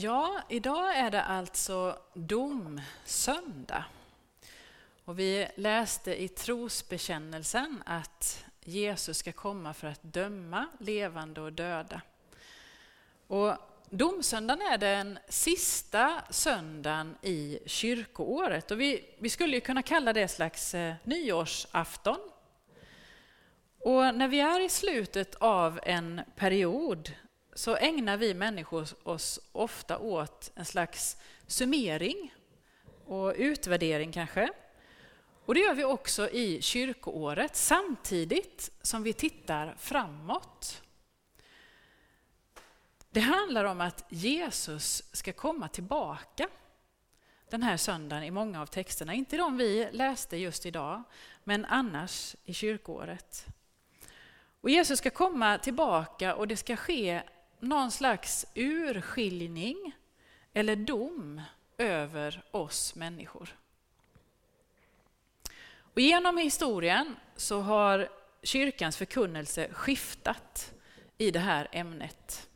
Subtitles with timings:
[0.00, 3.84] Ja, idag är det alltså domsöndag.
[5.04, 12.02] Och vi läste i trosbekännelsen att Jesus ska komma för att döma levande och döda.
[13.26, 13.52] Och
[13.90, 20.28] domsöndagen är den sista söndagen i kyrkoåret och vi, vi skulle ju kunna kalla det
[20.28, 22.18] slags eh, nyårsafton.
[23.78, 27.12] Och när vi är i slutet av en period
[27.58, 31.16] så ägnar vi människor oss ofta åt en slags
[31.46, 32.34] summering
[33.04, 34.50] och utvärdering kanske.
[35.44, 40.82] Och det gör vi också i kyrkoåret samtidigt som vi tittar framåt.
[43.10, 46.48] Det handlar om att Jesus ska komma tillbaka
[47.50, 49.14] den här söndagen i många av texterna.
[49.14, 51.02] Inte de vi läste just idag,
[51.44, 53.46] men annars i kyrkoåret.
[54.60, 57.22] Och Jesus ska komma tillbaka och det ska ske
[57.60, 59.92] någon slags urskiljning
[60.52, 61.42] eller dom
[61.78, 63.56] över oss människor.
[65.94, 68.08] Och genom historien så har
[68.42, 70.72] kyrkans förkunnelse skiftat
[71.18, 72.48] i det här ämnet.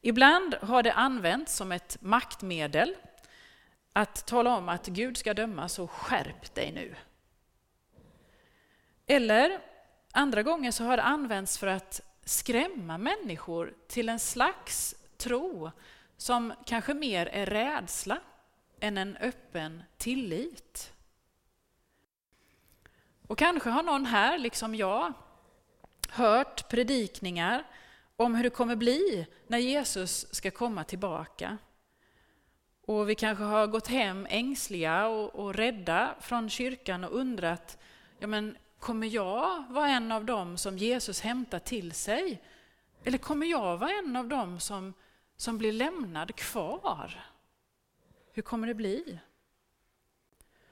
[0.00, 2.94] Ibland har det använts som ett maktmedel
[3.92, 6.94] att tala om att Gud ska döma, så skärp dig nu.
[9.06, 9.60] Eller
[10.12, 15.70] andra gånger så har det använts för att skrämma människor till en slags tro
[16.16, 18.20] som kanske mer är rädsla
[18.80, 20.92] än en öppen tillit.
[23.26, 25.12] Och kanske har någon här, liksom jag,
[26.08, 27.64] hört predikningar
[28.16, 31.58] om hur det kommer bli när Jesus ska komma tillbaka.
[32.86, 37.78] Och vi kanske har gått hem ängsliga och, och rädda från kyrkan och undrat,
[38.18, 42.42] ja men Kommer jag vara en av dem som Jesus hämtar till sig?
[43.04, 44.94] Eller kommer jag vara en av dem som,
[45.36, 47.24] som blir lämnad kvar?
[48.32, 49.18] Hur kommer det bli?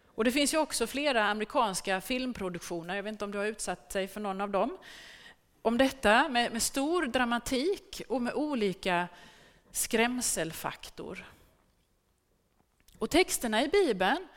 [0.06, 3.90] Och Det finns ju också flera amerikanska filmproduktioner, jag vet inte om du har utsatt
[3.90, 4.78] dig för någon av dem,
[5.62, 9.08] om detta med, med stor dramatik och med olika
[9.70, 11.24] skrämselfaktor.
[12.98, 14.28] Och texterna i Bibeln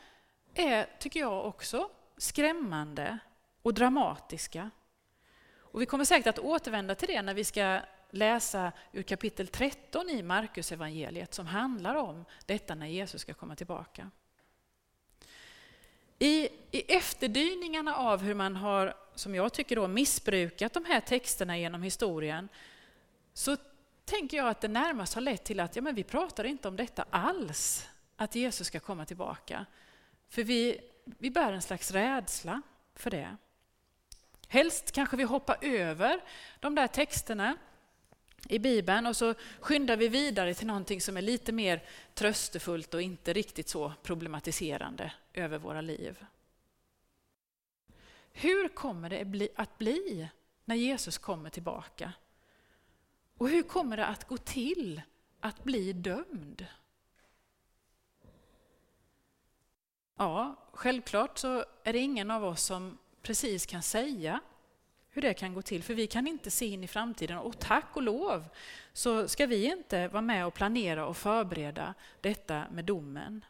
[0.54, 3.18] är, tycker jag också, skrämmande
[3.66, 4.70] och dramatiska.
[5.58, 10.10] Och vi kommer säkert att återvända till det när vi ska läsa ur kapitel 13
[10.10, 14.10] i Markus evangeliet som handlar om detta när Jesus ska komma tillbaka.
[16.18, 21.58] I, I efterdyningarna av hur man har, som jag tycker, då, missbrukat de här texterna
[21.58, 22.48] genom historien
[23.32, 23.56] så
[24.04, 26.76] tänker jag att det närmast har lett till att ja, men vi pratar inte om
[26.76, 29.66] detta alls, att Jesus ska komma tillbaka.
[30.28, 32.62] För vi, vi bär en slags rädsla
[32.94, 33.36] för det.
[34.48, 36.20] Helst kanske vi hoppar över
[36.60, 37.56] de där texterna
[38.48, 41.84] i Bibeln och så skyndar vi vidare till någonting som är lite mer
[42.14, 46.24] tröstefullt och inte riktigt så problematiserande över våra liv.
[48.32, 50.28] Hur kommer det att bli
[50.64, 52.12] när Jesus kommer tillbaka?
[53.38, 55.02] Och hur kommer det att gå till
[55.40, 56.66] att bli dömd?
[60.16, 64.40] Ja, självklart så är det ingen av oss som precis kan säga
[65.10, 67.38] hur det kan gå till, för vi kan inte se in i framtiden.
[67.38, 68.48] Och tack och lov
[68.92, 73.44] så ska vi inte vara med och planera och förbereda detta med domen.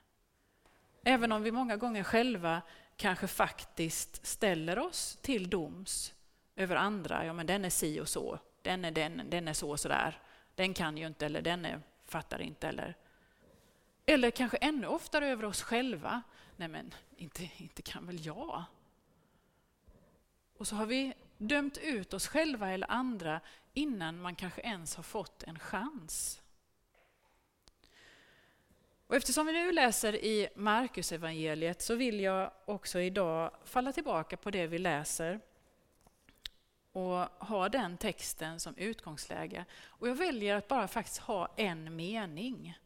[1.04, 2.62] Även om vi många gånger själva
[2.97, 6.15] kanske faktiskt ställer oss till doms
[6.56, 7.26] över andra.
[7.26, 9.88] Ja, men den är si och så, den är, den, den är så och så
[9.88, 10.20] där.
[10.54, 12.69] Den kan ju inte, eller den är, fattar inte.
[12.69, 12.94] Eller,
[14.06, 16.22] eller kanske ännu oftare över oss själva.
[16.56, 18.65] Nej, men inte, inte kan väl jag?
[20.59, 23.41] Och så har vi dömt ut oss själva eller andra
[23.75, 26.43] innan man kanske ens har fått en chans.
[29.06, 34.37] Och eftersom vi nu läser i Marcus evangeliet så vill jag också idag falla tillbaka
[34.37, 35.41] på det vi läser
[36.93, 39.65] och ha den texten som utgångsläge.
[39.84, 42.78] Och jag väljer att bara faktiskt ha en mening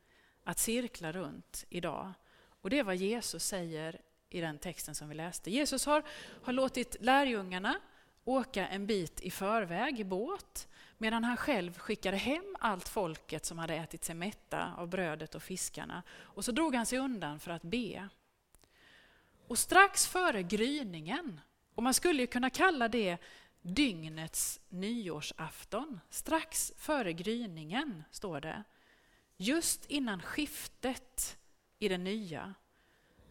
[0.45, 2.13] att cirkla runt idag.
[2.61, 4.01] Och det är vad Jesus säger
[4.31, 5.51] i den texten som vi läste.
[5.51, 6.03] Jesus har,
[6.43, 7.81] har låtit lärjungarna
[8.25, 10.69] åka en bit i förväg i båt
[10.99, 15.43] medan han själv skickade hem allt folket som hade ätit sig mätta av brödet och
[15.43, 16.03] fiskarna.
[16.19, 18.09] Och så drog han sig undan för att be.
[19.47, 21.41] Och strax före gryningen,
[21.75, 23.19] och man skulle ju kunna kalla det
[23.63, 28.65] dygnets nyårsafton, strax före gryningen står det,
[29.37, 31.39] just innan skiftet
[31.79, 32.55] i det nya,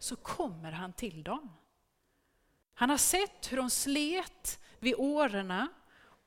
[0.00, 1.50] så kommer han till dem.
[2.74, 5.68] Han har sett hur de slet vid årorna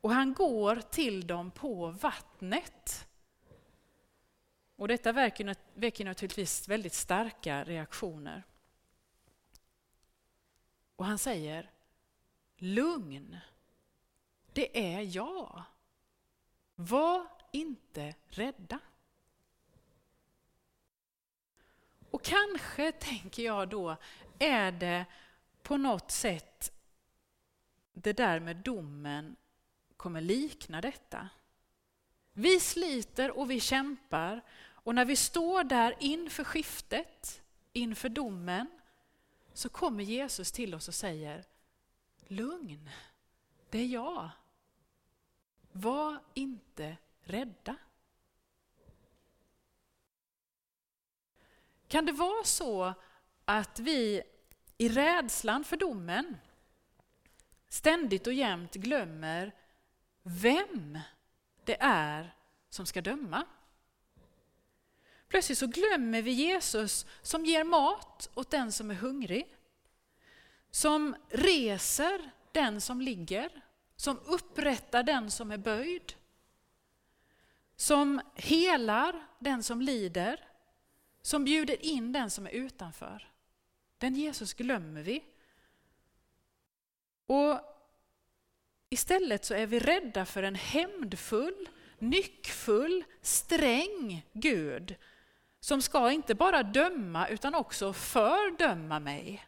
[0.02, 3.08] och han går till dem på vattnet.
[4.76, 8.44] Och detta väcker, väcker naturligtvis väldigt starka reaktioner.
[10.96, 11.72] Och han säger,
[12.58, 13.38] lugn,
[14.54, 15.64] det är jag.
[16.76, 18.80] Var inte rädda.
[22.14, 23.98] Och kanske, tänker jag då,
[24.40, 25.06] är det
[25.64, 26.72] på något sätt
[27.94, 29.36] det där med domen
[29.98, 31.30] kommer likna detta.
[32.34, 37.42] Vi sliter och vi kämpar och när vi står där inför skiftet,
[37.74, 38.68] inför domen,
[39.54, 41.46] så kommer Jesus till oss och säger
[42.28, 42.90] Lugn,
[43.70, 44.30] det är jag.
[45.72, 47.76] Var inte rädda.
[51.94, 52.94] Kan det vara så
[53.46, 54.24] att vi
[54.78, 56.38] i rädslan för domen
[57.70, 59.52] ständigt och jämt glömmer
[60.24, 61.00] vem
[61.64, 62.36] det är
[62.70, 63.46] som ska döma?
[65.28, 69.56] Plötsligt så glömmer vi Jesus som ger mat åt den som är hungrig.
[70.72, 73.62] Som reser den som ligger.
[73.96, 76.14] Som upprättar den som är böjd.
[77.76, 80.53] Som helar den som lider.
[81.26, 83.32] Som bjuder in den som är utanför.
[83.98, 85.24] Den Jesus glömmer vi.
[87.26, 87.74] Och
[88.94, 94.96] Istället så är vi rädda för en hämndfull, nyckfull, sträng Gud
[95.60, 99.48] som ska inte bara döma utan också fördöma mig.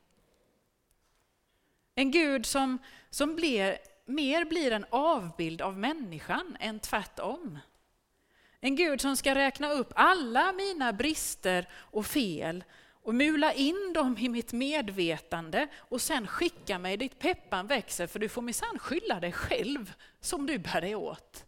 [1.96, 2.78] En Gud som,
[3.10, 7.60] som blir, mer blir en avbild av människan än tvärtom.
[8.66, 14.18] En Gud som ska räkna upp alla mina brister och fel och mula in dem
[14.18, 19.20] i mitt medvetande och sen skicka mig dit peppan växer för du får minsann skylla
[19.20, 21.46] dig själv som du bär dig åt.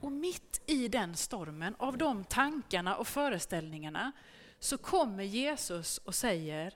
[0.00, 4.12] Och mitt i den stormen av de tankarna och föreställningarna
[4.58, 6.74] så kommer Jesus och säger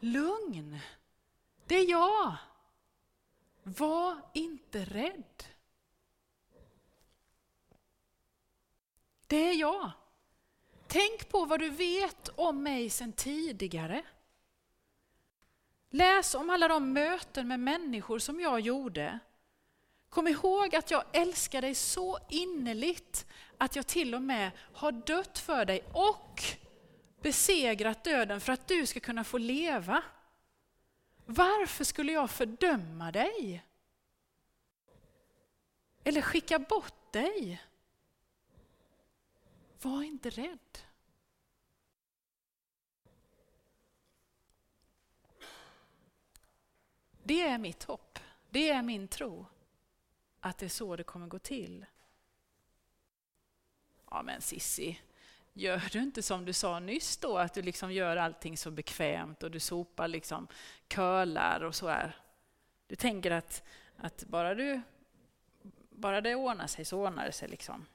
[0.00, 0.78] Lugn,
[1.66, 2.36] det är jag.
[3.62, 5.44] Var inte rädd.
[9.30, 9.90] Det är jag.
[10.86, 14.02] Tänk på vad du vet om mig sedan tidigare.
[15.90, 19.18] Läs om alla de möten med människor som jag gjorde.
[20.08, 23.26] Kom ihåg att jag älskar dig så innerligt
[23.58, 26.42] att jag till och med har dött för dig och
[27.22, 30.02] besegrat döden för att du ska kunna få leva.
[31.26, 33.64] Varför skulle jag fördöma dig?
[36.04, 37.62] Eller skicka bort dig?
[39.82, 40.78] Var inte rädd.
[47.22, 48.18] Det är mitt hopp.
[48.50, 49.46] Det är min tro.
[50.40, 51.86] Att det är så det kommer gå till.
[54.10, 55.00] Ja men Sissi,
[55.52, 59.42] gör du inte som du sa nyss då, att du liksom gör allting så bekvämt
[59.42, 60.48] och du sopar liksom
[60.88, 62.16] curlar och så här.
[62.86, 63.62] Du tänker att,
[63.96, 64.80] att bara, du,
[65.90, 67.48] bara det ordnar sig så ordnar det sig.
[67.48, 67.86] liksom.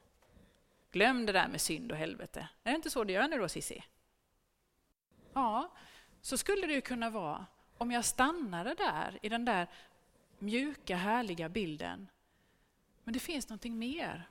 [0.96, 2.48] Glöm det där med synd och helvete.
[2.62, 3.84] Är det inte så du gör nu då Cissi?
[5.32, 5.72] Ja,
[6.20, 7.46] så skulle det ju kunna vara
[7.78, 9.68] om jag stannade där i den där
[10.38, 12.08] mjuka härliga bilden.
[13.04, 14.28] Men det finns någonting mer.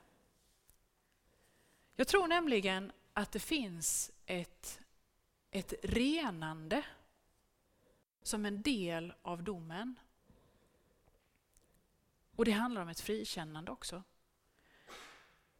[1.96, 4.80] Jag tror nämligen att det finns ett,
[5.50, 6.82] ett renande
[8.22, 9.98] som en del av domen.
[12.36, 14.02] Och det handlar om ett frikännande också.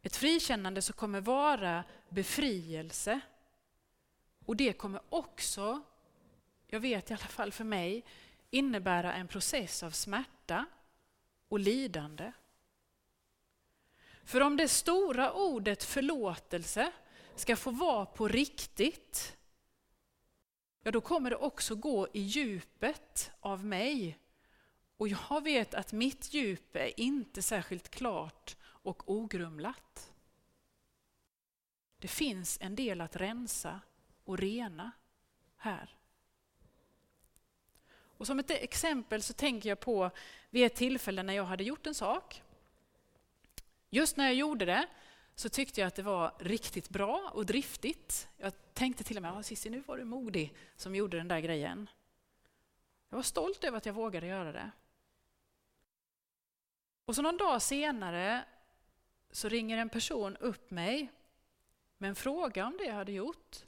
[0.07, 3.19] Ett frikännande som kommer vara befrielse.
[4.45, 5.81] Och det kommer också,
[6.67, 8.05] jag vet i alla fall för mig,
[8.49, 10.65] innebära en process av smärta
[11.47, 12.31] och lidande.
[14.23, 16.91] För om det stora ordet förlåtelse
[17.35, 19.37] ska få vara på riktigt,
[20.83, 24.19] ja då kommer det också gå i djupet av mig.
[24.97, 30.13] Och jag vet att mitt djup är inte särskilt klart och ogrumlat.
[31.97, 33.81] Det finns en del att rensa
[34.23, 34.91] och rena
[35.57, 35.97] här.
[37.89, 40.11] Och som ett exempel så tänker jag på
[40.49, 42.43] vid ett tillfälle när jag hade gjort en sak.
[43.89, 44.87] Just när jag gjorde det
[45.35, 48.29] så tyckte jag att det var riktigt bra och driftigt.
[48.37, 51.89] Jag tänkte till och med, Cissi nu var du modig som gjorde den där grejen.
[53.09, 54.71] Jag var stolt över att jag vågade göra det.
[57.05, 58.45] Och så någon dag senare
[59.31, 61.11] så ringer en person upp mig
[61.97, 63.65] med en fråga om det jag hade gjort.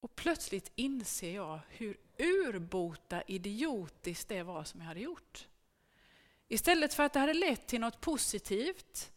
[0.00, 5.48] Och plötsligt inser jag hur urbota idiotiskt det var som jag hade gjort.
[6.48, 9.12] Istället för att det hade lett till något positivt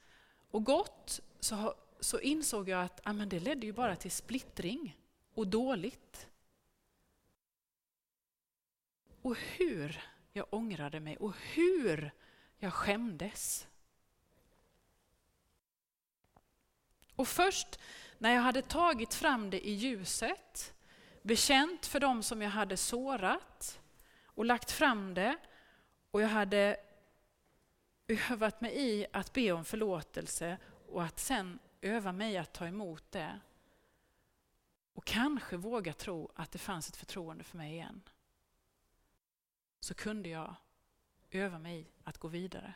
[0.52, 4.98] och gott så, så insåg jag att amen, det ledde ju bara till splittring
[5.34, 6.28] och dåligt.
[9.22, 10.02] Och hur
[10.34, 12.12] jag ångrade mig och hur
[12.58, 13.68] jag skämdes.
[17.18, 17.80] Och först
[18.18, 20.74] när jag hade tagit fram det i ljuset,
[21.22, 23.80] bekänt för dem som jag hade sårat
[24.26, 25.38] och lagt fram det
[26.12, 26.78] och jag hade
[28.08, 30.58] övat mig i att be om förlåtelse
[30.88, 33.40] och att sen öva mig i att ta emot det.
[34.94, 38.02] Och kanske våga tro att det fanns ett förtroende för mig igen.
[39.80, 40.56] Så kunde jag
[41.32, 42.74] öva mig i att gå vidare.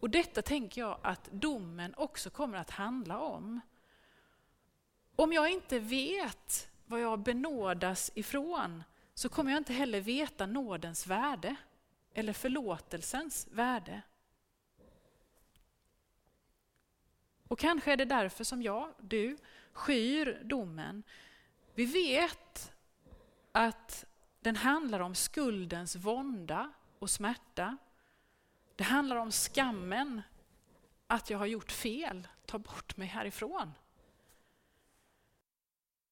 [0.00, 3.60] Och detta tänker jag att domen också kommer att handla om.
[5.16, 8.84] Om jag inte vet vad jag benådas ifrån
[9.14, 11.56] så kommer jag inte heller veta nådens värde
[12.14, 14.02] eller förlåtelsens värde.
[17.48, 19.36] Och kanske är det därför som jag, du,
[19.72, 21.02] skyr domen.
[21.74, 22.72] Vi vet
[23.52, 24.04] att
[24.40, 27.76] den handlar om skuldens vånda och smärta.
[28.76, 30.22] Det handlar om skammen,
[31.06, 33.72] att jag har gjort fel, ta bort mig härifrån.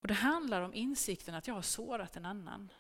[0.00, 2.72] Och Det handlar om insikten att jag har sårat en annan.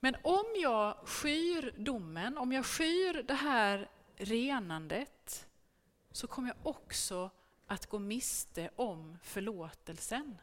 [0.00, 5.48] Men om jag skyr domen, om jag skyr det här renandet,
[6.10, 7.30] så kommer jag också
[7.66, 10.38] att gå miste om förlåtelsen.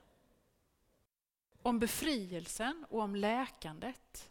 [1.61, 4.29] Om befrielsen och om läkandet.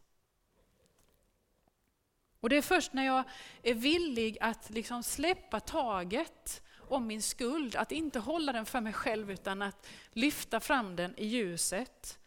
[2.47, 3.25] Och det är först när jag
[3.63, 8.93] är villig att liksom släppa taget om min skuld, att inte hålla den för mig
[8.93, 12.19] själv utan att lyfta fram den i ljuset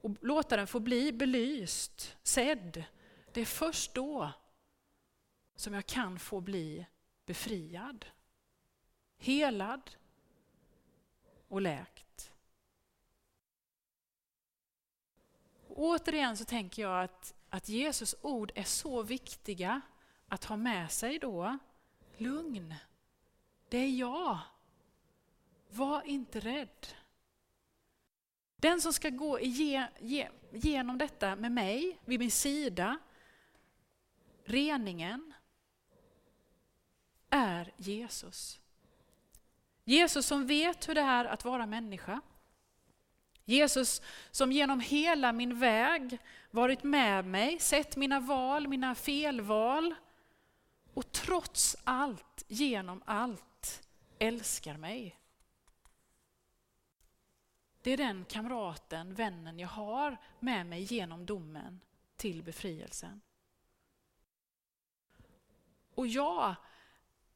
[0.00, 2.84] och låta den få bli belyst, sedd.
[3.32, 4.32] Det är först då
[5.54, 6.86] som jag kan få bli
[7.26, 8.06] befriad,
[9.18, 9.90] helad
[11.48, 12.32] och läkt.
[15.68, 19.80] Och återigen så tänker jag att, att Jesus ord är så viktiga
[20.28, 21.58] att ha med sig då.
[22.16, 22.74] Lugn,
[23.68, 24.38] det är jag.
[25.70, 26.86] Var inte rädd.
[28.56, 32.98] Den som ska gå igenom detta med mig, vid min sida,
[34.44, 35.32] reningen,
[37.30, 38.60] är Jesus.
[39.84, 42.20] Jesus som vet hur det är att vara människa.
[43.48, 46.18] Jesus som genom hela min väg
[46.50, 49.94] varit med mig, sett mina val, mina felval
[50.94, 53.88] och trots allt, genom allt,
[54.18, 55.18] älskar mig.
[57.82, 61.80] Det är den kamraten, vännen jag har med mig genom domen
[62.16, 63.20] till befrielsen.
[65.94, 66.54] Och jag,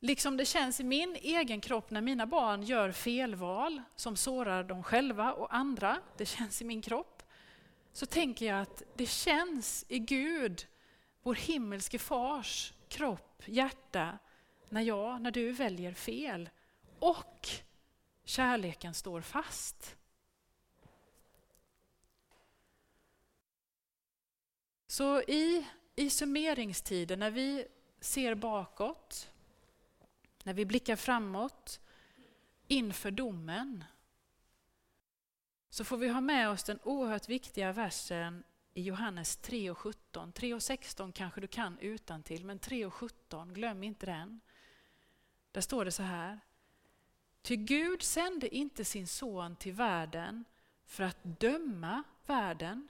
[0.01, 4.83] liksom det känns i min egen kropp när mina barn gör felval som sårar dem
[4.83, 7.23] själva och andra, det känns i min kropp,
[7.93, 10.67] så tänker jag att det känns i Gud,
[11.23, 14.19] vår himmelske fars kropp, hjärta,
[14.69, 16.51] när jag, när du väljer fel.
[16.99, 17.49] Och
[18.25, 19.97] kärleken står fast.
[24.87, 25.67] Så i,
[25.97, 27.67] i summeringstiden, när vi
[28.01, 29.30] ser bakåt,
[30.45, 31.81] när vi blickar framåt
[32.67, 33.85] inför domen,
[35.71, 38.45] så får vi ha med oss den oerhört viktiga versen
[38.75, 40.33] i Johannes 3 och 17.
[40.33, 44.41] 3 och 16 kanske du kan utan till, men 3 och 17, glöm inte den.
[45.53, 46.41] Där står det så här.
[47.43, 50.45] Ty Gud sände inte sin son till världen
[50.87, 52.89] för att döma världen,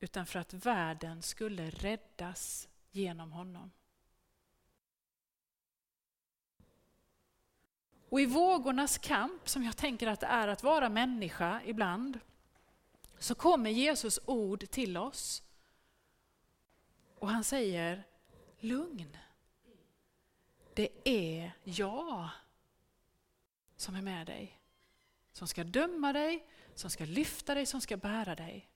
[0.00, 3.70] utan för att världen skulle räddas genom honom.
[8.10, 12.20] Och i vågornas kamp, som jag tänker att det är att vara människa ibland,
[13.18, 15.42] så kommer Jesus ord till oss.
[17.18, 18.04] Och han säger,
[18.58, 19.16] lugn.
[20.74, 22.28] Det är jag
[23.76, 24.58] som är med dig.
[25.32, 28.68] Som ska döma dig, som ska lyfta dig, som ska bära dig.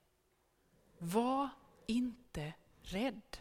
[0.99, 1.49] Var
[1.87, 3.39] inte rädd.